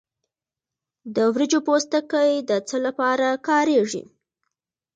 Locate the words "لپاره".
2.85-3.27